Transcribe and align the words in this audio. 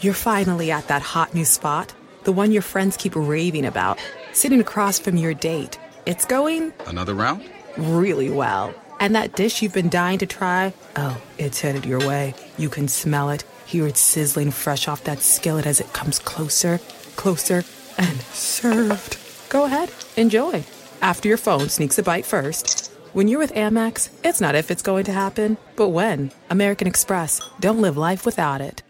You're 0.00 0.14
finally 0.14 0.70
at 0.70 0.86
that 0.88 1.02
hot 1.02 1.34
new 1.34 1.44
spot, 1.44 1.92
the 2.22 2.30
one 2.32 2.52
your 2.52 2.62
friends 2.62 2.96
keep 2.96 3.16
raving 3.16 3.64
about, 3.66 3.98
sitting 4.32 4.60
across 4.60 4.98
from 5.00 5.16
your 5.16 5.34
date. 5.34 5.78
It's 6.06 6.24
going 6.24 6.72
Another 6.86 7.14
round? 7.14 7.42
really 7.76 8.30
well. 8.30 8.72
And 9.00 9.14
that 9.16 9.34
dish 9.34 9.60
you've 9.60 9.74
been 9.74 9.88
dying 9.88 10.18
to 10.18 10.26
try, 10.26 10.72
oh, 10.96 11.20
it's 11.36 11.60
headed 11.60 11.84
your 11.84 11.98
way. 12.00 12.34
You 12.56 12.68
can 12.68 12.86
smell 12.88 13.30
it, 13.30 13.42
hear 13.66 13.86
it 13.88 13.96
sizzling 13.96 14.50
fresh 14.52 14.86
off 14.88 15.02
that 15.04 15.20
skillet 15.20 15.66
as 15.66 15.80
it 15.80 15.92
comes 15.92 16.18
closer, 16.20 16.78
closer, 17.16 17.64
and 17.96 18.20
served. 18.32 19.18
Go 19.48 19.64
ahead, 19.64 19.90
enjoy. 20.16 20.64
After 21.02 21.28
your 21.28 21.38
phone 21.38 21.68
sneaks 21.68 21.98
a 21.98 22.02
bite 22.04 22.26
first. 22.26 22.92
When 23.14 23.26
you're 23.26 23.40
with 23.40 23.54
Amex, 23.54 24.10
it's 24.22 24.40
not 24.40 24.54
if 24.54 24.70
it's 24.70 24.82
going 24.82 25.04
to 25.04 25.12
happen, 25.12 25.56
but 25.74 25.88
when. 25.88 26.30
American 26.50 26.86
Express. 26.86 27.40
Don't 27.58 27.80
live 27.80 27.96
life 27.96 28.24
without 28.26 28.60
it. 28.60 28.82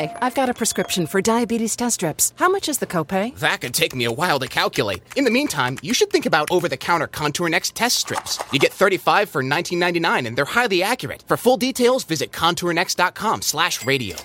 Hi, 0.00 0.16
I've 0.22 0.34
got 0.34 0.48
a 0.48 0.54
prescription 0.54 1.06
for 1.06 1.20
diabetes 1.20 1.76
test 1.76 1.96
strips. 1.96 2.32
How 2.36 2.48
much 2.48 2.70
is 2.70 2.78
the 2.78 2.86
copay? 2.86 3.36
That 3.36 3.60
could 3.60 3.74
take 3.74 3.94
me 3.94 4.06
a 4.06 4.12
while 4.12 4.40
to 4.40 4.48
calculate. 4.48 5.02
In 5.14 5.24
the 5.24 5.30
meantime, 5.30 5.76
you 5.82 5.92
should 5.92 6.08
think 6.08 6.24
about 6.24 6.50
over-the-counter 6.50 7.08
Contour 7.08 7.50
Next 7.50 7.74
test 7.74 7.98
strips. 7.98 8.38
You 8.50 8.58
get 8.58 8.72
35 8.72 9.28
for 9.28 9.42
$19.99 9.42 10.26
and 10.26 10.38
they're 10.38 10.46
highly 10.46 10.82
accurate. 10.82 11.22
For 11.26 11.36
full 11.36 11.58
details, 11.58 12.04
visit 12.04 12.32
contournext.com 12.32 13.42
slash 13.42 13.84
radio. 13.84 14.16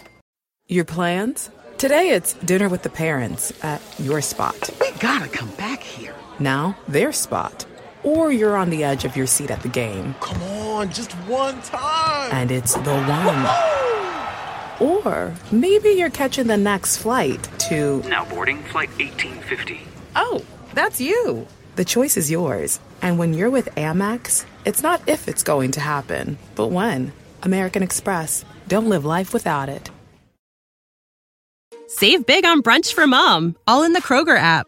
Your 0.68 0.86
plans? 0.86 1.50
Today 1.78 2.12
it's 2.12 2.36
dinner 2.46 2.70
with 2.70 2.84
the 2.84 2.90
parents 2.90 3.52
at 3.62 3.82
your 4.00 4.22
spot. 4.22 4.70
We 4.80 4.92
gotta 5.00 5.28
come 5.28 5.50
back 5.58 5.84
here. 5.84 6.16
Now, 6.40 6.78
their 6.88 7.12
spot. 7.12 7.66
Or 8.04 8.32
you're 8.32 8.56
on 8.56 8.70
the 8.70 8.86
edge 8.86 9.04
of 9.04 9.18
your 9.18 9.28
seat 9.28 9.52
at 9.52 9.62
the 9.62 9.68
game. 9.68 10.16
Come 10.22 10.42
on, 10.42 10.90
just 10.94 11.12
one 11.28 11.62
time. 11.64 12.30
And 12.32 12.50
it's 12.50 12.76
the 12.76 12.96
one. 12.96 13.75
Or 14.80 15.34
maybe 15.52 15.90
you're 15.90 16.10
catching 16.10 16.48
the 16.48 16.58
next 16.58 16.98
flight 16.98 17.50
to. 17.70 18.02
Now 18.08 18.26
boarding 18.26 18.64
flight 18.64 18.90
1850. 19.00 19.82
Oh, 20.16 20.44
that's 20.74 21.02
you. 21.02 21.48
The 21.76 21.86
choice 21.86 22.18
is 22.18 22.32
yours. 22.32 22.80
And 23.02 23.20
when 23.20 23.34
you're 23.34 23.50
with 23.50 23.74
Amex, 23.76 24.46
it's 24.66 24.82
not 24.82 25.02
if 25.08 25.28
it's 25.28 25.44
going 25.44 25.72
to 25.72 25.80
happen, 25.80 26.38
but 26.56 26.68
when. 26.68 27.14
American 27.44 27.84
Express. 27.84 28.46
Don't 28.68 28.90
live 28.90 29.06
life 29.06 29.34
without 29.34 29.70
it. 29.70 29.92
Save 31.88 32.26
big 32.26 32.46
on 32.46 32.62
brunch 32.62 32.94
for 32.94 33.06
mom, 33.06 33.56
all 33.68 33.84
in 33.84 33.94
the 33.94 34.02
Kroger 34.02 34.38
app. 34.38 34.68